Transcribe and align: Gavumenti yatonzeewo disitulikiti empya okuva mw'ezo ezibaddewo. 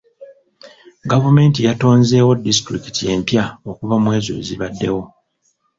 Gavumenti 1.11 1.59
yatonzeewo 1.67 2.31
disitulikiti 2.45 3.03
empya 3.13 3.43
okuva 3.69 3.95
mw'ezo 4.03 4.31
ezibaddewo. 4.41 5.03